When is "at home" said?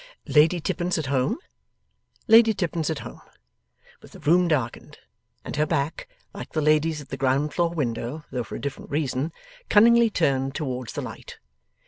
0.97-1.37, 2.89-3.21